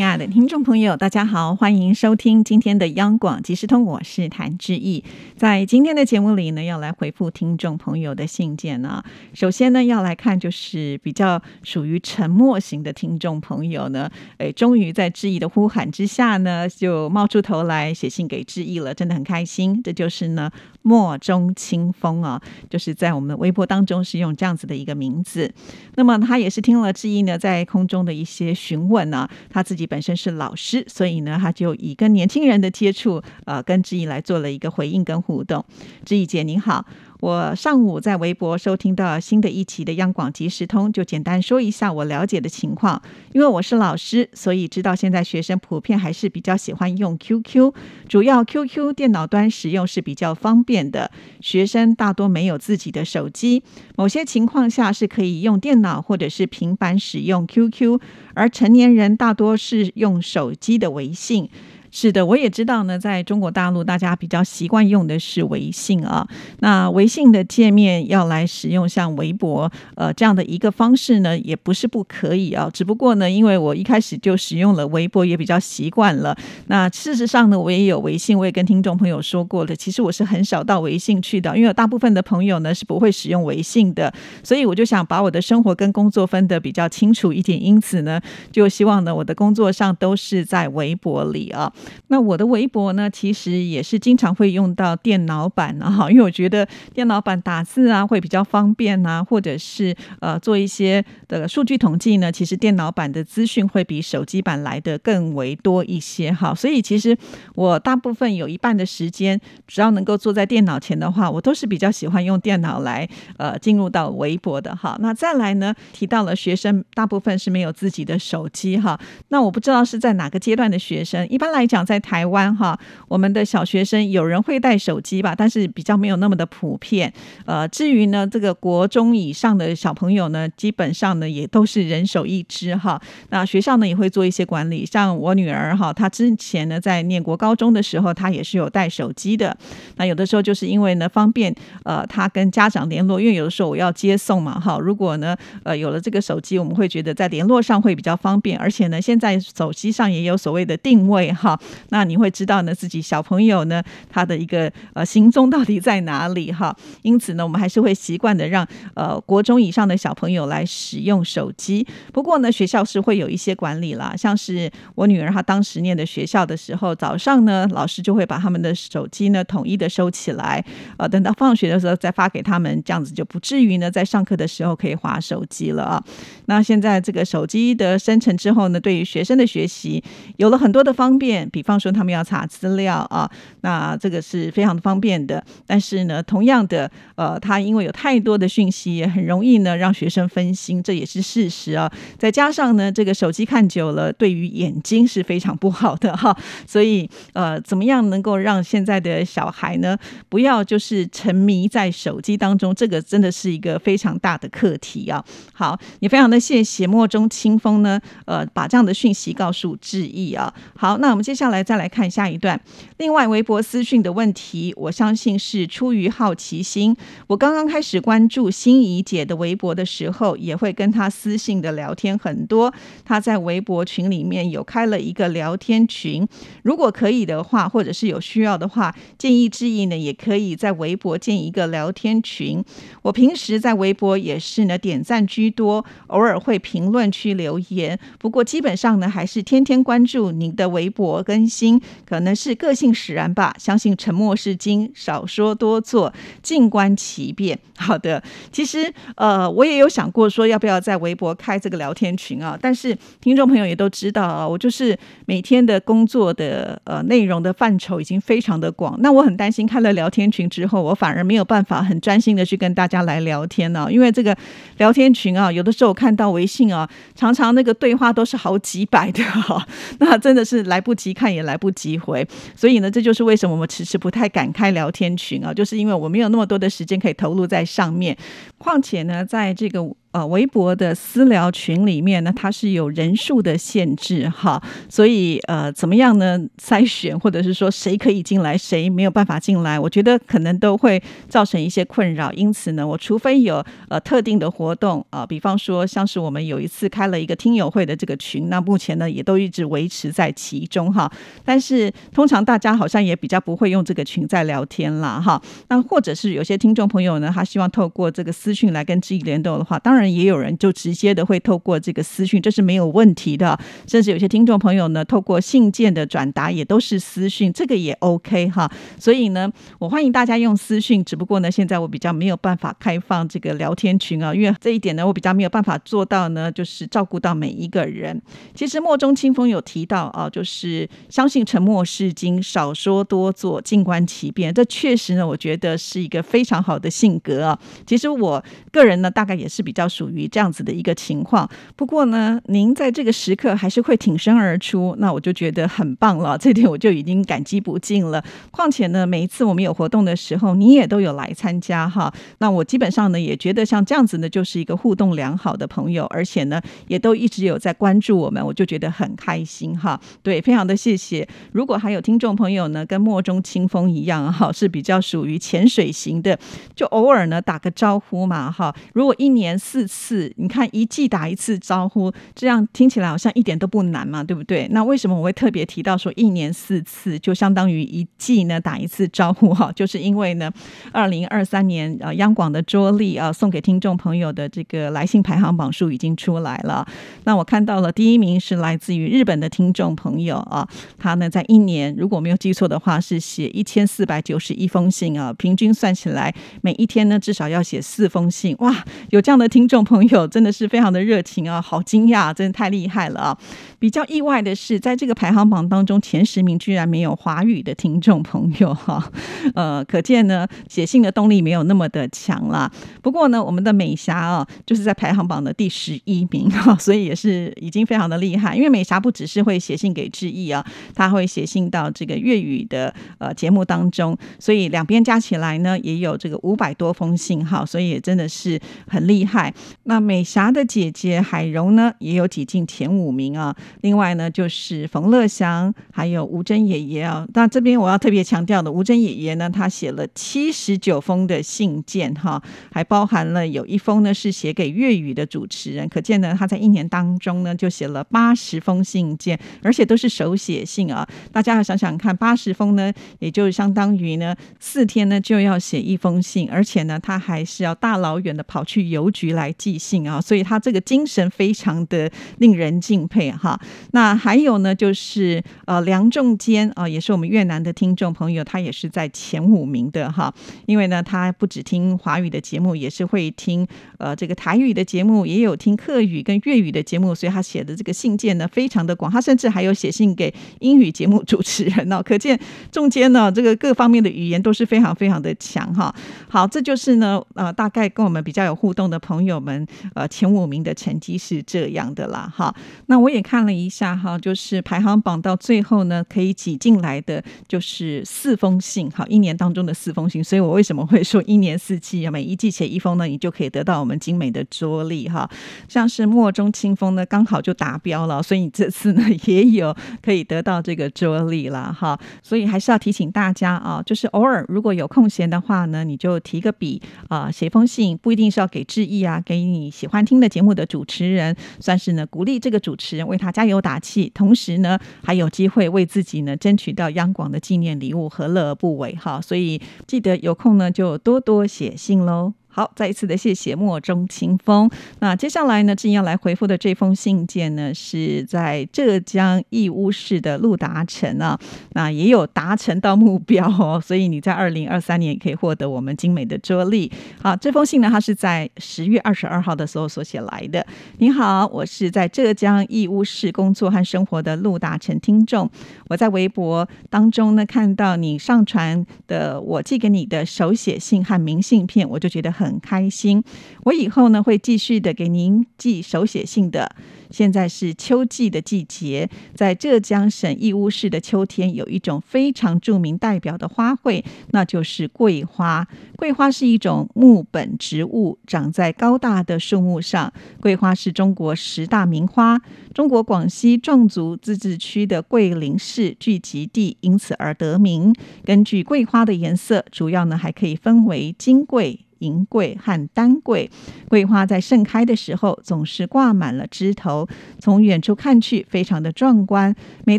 [0.00, 5.04] 亲爱的听众朋友，大家好，欢迎收听今天的央广即时通，我是谭志毅。
[5.36, 9.04] 在今天的节目里呢，要来回复听众朋友的信件呢。
[9.34, 19.82] 首先呢，要来看就是比较属于沉默型的听众朋友呢，诶，终于在志毅的呼喊之下呢，就冒出头来写信给志毅了，真的很开心。
[19.82, 20.50] 这就是呢，
[20.82, 25.52] 墨中清风啊，就是在我们的微博当中是用这样子的一个名字。
[25.96, 29.86] 那么他也是听了志毅呢在空中的一些询问呢，他自己。
[29.90, 35.64] 本身是老师，所以呢，他就以跟年轻人的接触，呃，跟志毅来做了一个回应跟互动。
[36.04, 36.86] 志毅姐您好。
[37.20, 43.00] 我上午在微博收听到新的一期的央广即时通，就简单说一下我了解的情况。
[43.32, 47.74] 因为我是老师，所以知道现在学生普遍还是比较喜欢用 QQ，
[48.08, 51.10] 主要 QQ 电脑端使用是比较方便的。
[51.42, 53.62] 学生大多没有自己的手机，
[53.96, 58.00] 某些情况下是可以用电脑或者是平板使用 QQ，
[58.32, 61.50] 而成年人大多是用手机的微信。
[61.90, 66.26] 是的，我也知道呢，在中国大陆，大家比较习惯用的是微信啊。
[66.60, 72.70] 那微信的界面要来使用像微博呃这样的一个方式呢，也不是不可以啊。
[72.72, 76.36] 只不过呢，因为我一开始就使用了微博，也比较习惯了。
[76.68, 79.74] 那事实上呢，我也有微信，我也跟听众朋友说过的。
[79.74, 84.12] 其实我是很少到微信去的，因为大部分的朋友呢是不会使用微信的，
[84.44, 87.60] 所以我就想把我的生活跟工作分得比较清楚一点。
[87.60, 88.20] 因此呢，
[88.52, 91.72] 就希望呢我的工作上都是在微博里啊。
[92.08, 106.52] 那我的微博呢，其实也是经常会用到电脑版啊，哈，因为我觉得电脑版打字啊会比较方便啊，或者是呃做一些的数据统计呢，其实电脑版的资讯会比手机版来的更为多一些哈。
[106.54, 107.16] 所以其实
[107.54, 114.96] 我大部分有一半的时间，只要能够坐在电脑前的话，我都是比较喜欢用电脑来呃进入到微博的哈。
[115.00, 121.60] 那再来呢，提到了学生大部分是没有自己的手机哈，那我不知道是在哪个阶段的学生，一般来。
[121.70, 122.76] 讲在台湾哈，
[123.06, 127.12] 我们的小学生有人会带手机吧，但是比较没有那么的普遍。
[127.46, 133.00] 呃，至于呢，这个国中以上的小朋友呢，基本上呢也都是人手一支哈。
[133.28, 139.56] 那学校呢也会做一些管理，像我女儿哈，她之前呢在念国高中的时候，她也是有带手机的。
[139.96, 141.54] 那有的时候就是因为呢方便，
[141.84, 144.76] 呃，她跟家长联络，因为有的时候我要接送嘛哈。
[144.80, 151.59] 如果呢呃有了这个手机，我们会觉得在联络上会比较方便，而且呢现在手机上也有所谓的定位哈。
[151.90, 156.76] 那你会知道呢，自己小朋友呢，他的一个呃行踪到底在哪里哈？
[157.02, 161.86] 因此呢，我们还是会习惯的让呃国中以上的小朋友来使用手机。
[162.12, 170.64] 不过呢，学校是会有一些管理啦，像是我女儿她当时念的学校的时候，早上呢，老师就会把他们的手机呢统一的收起来，
[170.96, 176.04] 呃，等到放学的时候再发给他们，这样子就不至于呢在上课的时候可以划手机了啊。
[176.46, 180.02] 那现在这个手机的生成之后呢，对于学生的学习
[180.36, 181.49] 有了很多的方便。
[181.50, 183.30] 比方说，他们要查资料啊，
[183.60, 185.42] 那这个是非常的方便的。
[185.66, 191.90] 但是呢，同样的，呃，他因为有太多的讯息，也很容易呢让学生分心，这也是事实啊。
[192.18, 196.36] 再加上呢，这个手机看久了，对于眼睛是非常不好的哈。
[196.66, 199.96] 所以，呃，怎么样能够让现在的小孩呢，
[200.28, 202.74] 不要就是沉迷在手机当中？
[202.74, 205.24] 这个真的是一个非常大的课题啊。
[205.52, 210.52] 好，也非常的谢谢墨中清风呢，呃，把这样的讯息告诉志毅啊。
[210.76, 211.50] 好，那我们接下。
[211.50, 212.60] 来，再来看下一段。
[212.96, 216.96] 另外，微博私讯的问题，我相信是出于好奇心。
[217.26, 222.72] 我刚刚开始关注心怡姐的微博的时候，也会跟她私信的聊天很多。
[223.04, 226.26] 她在微博群里面有开了一个聊天群，
[226.62, 232.64] 如果可以的话，或者是有需要的话，建议之意呢，也可以在微博建一个聊天群。
[233.02, 237.98] 我平时在微博也是呢，点赞居多，偶尔会评论区留言。
[238.20, 246.12] 不过基本上呢，还是天天关注您的微博更新可能是个性使然吧，相信沉默是金，少说多做，
[246.42, 247.56] 静观其变。
[247.78, 264.36] 好的，其实呃，我也有想过说要不要在微博开这个聊天群啊，但是听众朋友也都知道啊，我就是每天的工作的呃内容的范畴已经非常的广，那我很担心开了聊天群之后，我反而没有办法很专心的去跟大家来聊天呢，因为这个
[264.78, 269.64] 聊天群啊，有的时候看到微信啊，常常那个对话都是好几百的哈，
[270.00, 271.30] 那真的是来不及看。
[271.30, 272.26] 也来不及回，
[272.56, 278.16] 所以呢，这就是为什么我们迟迟不太敢开聊天群啊，就是因为我没有那么多的时间可以投入在上面。
[278.58, 279.80] 况且呢，在这个
[280.12, 286.38] 呃微博的私聊群里面呢，它是有人数的限制哈，所以呃怎么样呢？
[286.60, 292.32] 筛选或者是说谁可以进来，谁没有办法进来，我觉得可能都会造成一些困扰。
[292.32, 301.10] 因此呢，我除非有呃特定的活动啊，比方说像是我们有一次开了一个听友会的这个群，那目前呢也都一直维持在其中哈。
[301.44, 305.40] 但是通常大家好像也比较不会用这个群在聊天啦哈。
[305.68, 313.58] 那或者是有些听众朋友呢，他希望透过这个私讯来跟知己联动的话，当然然也有人就直接的会透过这个私讯，这是没有问题的。
[313.86, 318.70] 甚至有些听众朋友呢，透过信件的转达也都是私讯，这个也 OK 哈。
[318.98, 328.20] 所以呢，我欢迎大家用私讯，只不过呢，现在我比较没有办法开放这个聊天群啊，因为这一点呢，我比较没有办法做到呢，就是照顾到每一个人。
[328.54, 334.52] 其实墨中清风有提到啊，就是相信沉默是金，少说多做，静观其变。
[334.54, 337.58] 这确实呢，我觉得是一个非常好的性格啊。
[337.86, 341.46] 其实我个人呢，大概也是比较属于这样子的一个情况。
[341.74, 346.38] 不过呢，您在这个时刻还是会挺身而出，那我就觉得很棒了。
[346.40, 348.24] 这点我就已经感激不尽了。
[348.52, 352.14] 况且呢，每一次我们有活动的时候，你也都有来参加哈。
[352.38, 360.00] 那我基本上呢，也觉得像这样子呢，就是一个互动良好的朋友，而且呢，也都一直有在关注我们，我就觉得很开心哈。
[360.22, 361.26] 对，非常的谢谢。
[361.52, 366.38] 如果还有听众朋友呢，跟墨中清风一样哈，是比较属于潜水型的，
[366.76, 368.74] 就偶尔呢打个招呼嘛哈。
[368.92, 374.68] 如果一年四四次，你看一季打一次招呼，这样听起来好像一点都不难嘛，对不对？
[374.72, 379.72] 那为什么我会特别提到说一年四次，就相当于一季呢打一次招呼哈？
[379.76, 380.52] 就是因为呢，
[380.92, 386.86] 二零二三年呃央广的桌历啊，送给听众朋友的这个来信排行榜数已经出来了。
[387.24, 390.68] 那我看到了第一名是来自于日本的听众朋友啊，
[390.98, 398.84] 他呢在一年如果没有记错的话是写一千四百九十一封信啊，平均算起来每一天呢至少要写四封信哇！
[399.10, 403.38] 有这样的听众朋友真的是非常的热情啊， 好惊讶，真的太厉害了啊！
[403.78, 409.00] 比较意外的是，在这个排行榜当中前十名居然没有华语的听众朋友哈，
[409.54, 412.68] 呃，可见呢写信的动力没有那么的强啦。
[413.00, 418.56] 不过呢，我们的美霞啊，就是在排行榜的第十一名哈， 所以也是已经非常的厉害。
[418.56, 429.54] 因为美霞不只是会写信给志毅啊，她会写信到这个粤语的呃节目当中，所以两边加起来呢也有这个五百多封信哈，所以也真的是很厉害。
[429.84, 433.54] 那美霞的姐姐海蓉呢，也有挤进前五名啊。
[433.80, 437.26] 另外呢，就是冯乐祥，还有吴珍爷爷啊。
[437.34, 445.88] 那这边我要特别强调的，吴珍爷爷呢，他写了七十九封的信件哈，还包含了有一封呢是写给粤语的主持人。
[445.88, 451.08] 可见呢，他在一年当中呢就写了八十封信件，而且都是手写信啊。
[451.32, 460.20] 大家要想想看，八十封呢，也就相当于呢四天呢就要写一封信，而且呢他还是要大老远的跑去邮局来寄信啊。
[460.20, 463.60] 所以他这个精神非常的令人敬佩哈。
[463.92, 470.32] 那还有呢，就是呃梁仲坚啊，也是我们越南的听众朋友，他也是在前五名的哈。
[470.66, 473.66] 因为呢，他不只听华语的节目，也是会听
[473.98, 479.10] 呃这个台语的节目，也有听客语跟粤语的节目，所以他写的这个信件呢非常的广。
[479.10, 482.38] 他甚至还有写信给英语节目主持人哦， 可见
[482.70, 485.92] 仲坚呢这个各方面的语言都是非常非常的强哈。
[486.28, 492.54] 好，这就是呢呃大概跟我们比较有互动的朋友我们呃前五名的成绩是这样的啦哈。
[492.86, 493.60] 那我也看了。
[493.60, 500.24] 一下哈，就是排行榜到最后呢，可以挤进来的就是四封信，好，一年当中的四封信。
[500.24, 503.04] 所以我为什么会说一年四季每一季写一封呢？
[503.04, 505.28] 你就可以得到我们精美的桌历哈。
[505.68, 511.98] 像是墨中清风呢，刚好就达标了，所以你这次呢也有可以得到这个桌历了哈。
[512.22, 523.60] 所以还是要提醒大家啊，就是偶尔如果有空闲的话呢，你就提个笔啊，写封信，不一定是要给志毅啊，给你喜欢听的节目的主持人，算是呢鼓励这个主持人为他加油。
[523.60, 528.92] 打气，同时呢，还有机会为自己呢争取到央广的纪念礼物，何乐而不为？
[528.96, 532.32] 哈，所以记得有空呢，就多多写信喽。
[532.52, 534.68] 好，再一次的谢谢墨中清风。
[534.98, 541.38] 那接下来呢，正要来回复的这封信件呢，是在浙江义乌市的陆达成啊，
[541.74, 546.90] 那也有达成到目标哦，所以你在二零二三年可以获得我们精美的桌历。
[547.22, 550.66] 好，这封信呢，它是在十月二十二号的时候所写来的。
[550.98, 555.48] 你好，我是在浙江义乌市工作和生活的陆达成听众，
[555.88, 562.49] 我在微博当中呢看到你上传的我寄给你的手写信和明信片，我就觉得很。
[562.50, 563.22] 很开心。
[563.62, 566.74] 我以后呢会继续的给您寄手写信的。
[567.10, 575.66] 现在是秋季的季节，在浙江省义乌市的秋天，有一种非常著名代表的花卉，那就是桂花。
[575.96, 580.12] 桂花是一种木本植物，长在高大的树木上。
[580.40, 582.40] 桂花是中国十大名花，
[582.72, 587.92] 中国广西壮族自治区的桂林市聚集地，因此而得名。
[588.24, 591.80] 根据桂花的颜色，主要呢还可以分为金桂。
[592.00, 593.50] 银桂和丹桂，
[593.88, 599.54] 桂花在盛开的时候总是挂满了枝头，从远处看去非常的壮观。
[599.86, 599.98] 每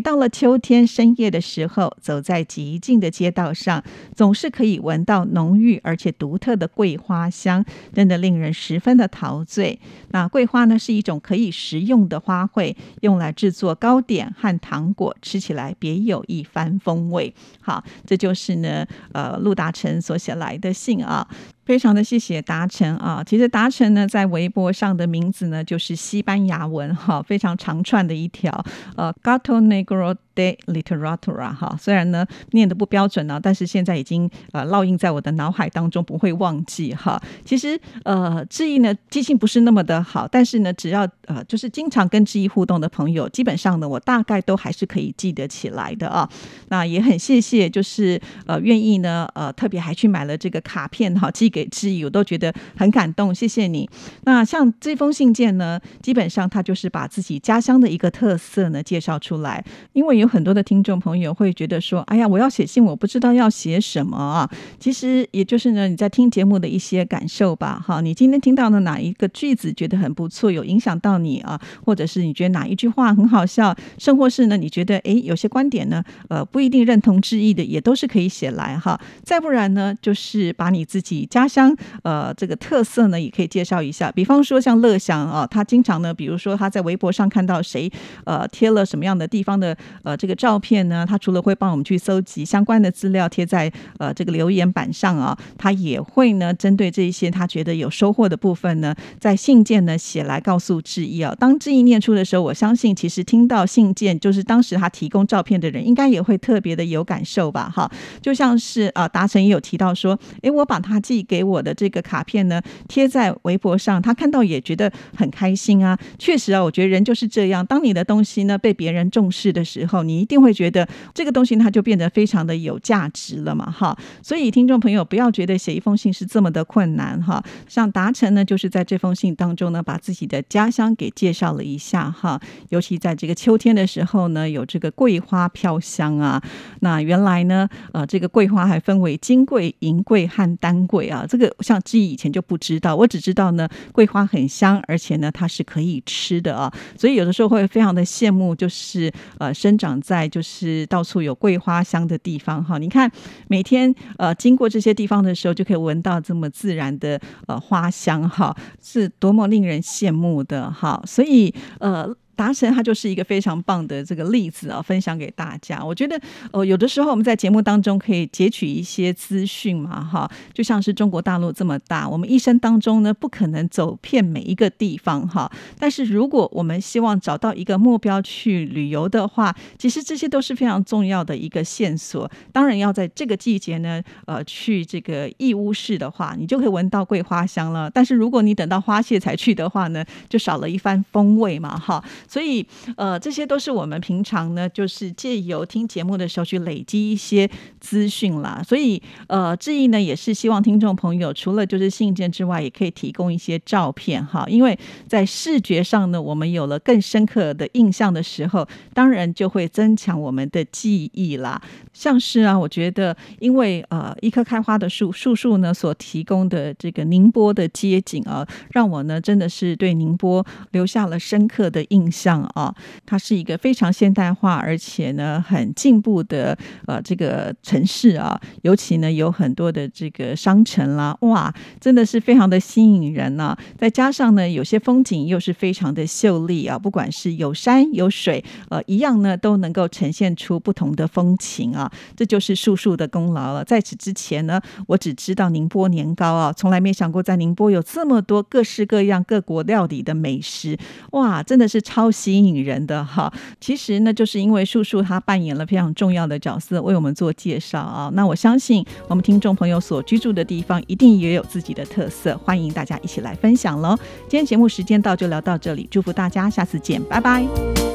[0.00, 3.82] 到了秋天深夜的时候，走在极静的街道上，
[4.14, 9.80] 总是可以闻到浓郁而且独特的桂花香，真的令人十分的陶醉。
[10.10, 17.34] 那桂花呢，是一种可以食用的花卉，用来制作糕点和糖果，吃起来别有一番风味。
[17.60, 21.26] 好，这就是呢，呃，陆达成所写来的信啊。
[21.64, 23.22] 非常的谢谢达成啊！
[23.24, 28.64] 其实达成呢，在微博上的名字呢，就是西班牙文哈，非常长串的一条
[28.96, 30.16] 呃，Gato Negro。
[30.34, 37.20] De literatura 哈，虽然呢念的不标准呢，但是现在已经呃烙印在我的脑海当中，不会忘记哈。
[37.44, 46.28] 其实呃志毅呢记性不是那么的好，但是呢只要呃就是经常跟志毅互动的朋友，基本上呢我大概都还是可以记得起来的啊。
[46.68, 53.88] 那也很谢谢，就是呃愿意呢呃特别还去买了这个卡片哈寄给志毅，我都觉得很感动，谢谢你。
[54.24, 59.62] 那像这封信件呢，基本上他就是把自己家乡的一个特色呢介绍出来，
[59.92, 60.21] 因为。
[60.22, 64.48] 有很多的听众朋友会觉得说：“哎呀，我要写信，我不知道要写什么啊。”
[64.78, 67.84] 其实也就是呢，你在听节目的一些感受吧。
[67.84, 71.60] 哈，你今天听到的哪一个句子觉得很不错，有影响到你啊？
[71.84, 78.98] 或者是你觉得哪一句话很好笑，甚或是呢，你觉得哎，有些观点呢，呃，不一定认同之意的，也都是可以写来哈。
[79.24, 84.08] 再不然呢，就是把你自己家乡呃这个特色呢，也可以介绍一下。
[84.12, 87.90] 比方说像乐祥啊，他经常呢，比如说他在微博上看到谁
[88.24, 90.11] 呃贴了什么样的地方的呃。
[90.16, 101.34] 这个照片呢，他除了会帮我们去搜集相关的资料贴在呃这个留言板上啊，他也会呢针对这一些他觉得有收获的部分呢，在信件呢写来告诉志毅啊。
[101.38, 107.72] 当志毅念出的时候，我相信其实听到信件，就是当时他提供照片的人，应该也会特别的有感受吧？
[107.74, 107.90] 哈，
[108.20, 115.98] 就像是啊达成也有提到说，诶，我把他寄给我的这个卡片呢贴在微博上，他看到也觉得很开心啊。
[116.18, 120.01] 确实啊，我觉得人就是这样，当你的东西呢被别人重视的时候。
[120.02, 123.96] 你一定会觉得这个东西它就变得非常的有价值了嘛，哈！
[124.22, 127.42] 所以听众朋友不要觉得写一封信是这么的困难，哈！
[127.68, 132.40] 像达成呢，就是在这封信当中呢，把自己的家乡给介绍了一下，哈！
[132.70, 136.42] 尤其在这个秋天的时候呢，有这个桂花飘香啊。
[136.80, 141.24] 那原来呢，呃，这个桂花还分为金桂、银桂和丹桂啊。
[141.28, 146.72] 这个像记忆以前就不知道，我只知道呢，桂花很香，而且呢，它是可以吃的啊。
[146.98, 149.91] 所以有的时候会非常的羡慕，就是呃，生长。
[150.00, 153.10] 在就是到处有桂花香的地方哈，你看
[153.48, 162.14] 每天呃经过这些地方的时候，就可以闻到这么自然的呃花香哈，是多么令人羡慕的哈，所以呃。
[162.34, 165.84] 达成，它就是一个非常棒的这个例子啊，分享给大家。
[165.84, 166.20] 我觉得，
[166.50, 175.50] 呃，有的时候我们在节目当中可以截取一些资讯嘛，哈，就像是中国大陆这么大，我们一生当中呢，不可能走遍每一个地方哈。
[175.78, 182.30] 但是如果我们希望找到一个目标去旅游的话，其实这些都是非常重要的一个线索。
[182.52, 187.90] 当然要在这个季节呢，呃，去这个义乌市的话，你就可以闻到桂花香了。
[187.90, 192.02] 但是如果你等到花谢才去的话呢，就少了一番风味嘛，哈。
[192.28, 197.48] 所以，呃，这些都是我们平常呢，就是借由听节目的时候去累积一些
[197.80, 198.62] 资讯啦。
[198.66, 204.44] 所以，呃，志毅呢也是希望听众朋友除了就是信件之外，也可以提供一些照片哈。
[204.48, 211.60] 因为在视觉上呢，我们有了更深刻的印象的时候，当然就会增强我们的记忆啦。
[211.92, 222.72] 像是啊，我觉得因为呃一棵开花的树树树呢所提供的这个宁波的街景啊，让我呢真的是对宁波留下了深刻的印像啊，
[223.06, 233.56] 它是一个非常现代化，而且呢很进步的呃这个城市啊，尤其呢有很多的这个商城啦，哇，真的是非常的吸引人呐。
[233.78, 241.90] 再加上呢，有些风景又是非常的秀丽啊，不管是有山有水，呃，一样呢都能够呈现出不同的风情啊。
[242.14, 243.64] 这就是树树的功劳了。
[243.64, 250.78] 在此之前呢，我只知道宁波年糕啊，从来没想过在宁波有这么多各式各样各国料理的美食，
[251.12, 252.01] 哇，真的是超。
[252.02, 253.32] 超吸引人的哈。
[253.60, 258.10] 其实呢，就是因为树树他扮演了非常重要的角色，为我们做介绍啊。
[258.14, 263.96] 那我相信我们听众朋友所居住的地方一定也有自己的特色，欢迎大家一起来分享喽。
[264.28, 267.91] 今天节目时间到，就聊到这里，祝福大家，下次见，拜拜。